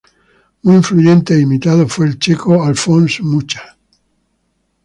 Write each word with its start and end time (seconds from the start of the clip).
Muy 0.63 0.77
influyente 0.77 1.35
e 1.35 1.41
imitado 1.41 1.87
fue 1.87 2.07
el 2.07 2.17
checo 2.17 2.63
Alfons 2.65 3.21
Mucha. 3.21 3.77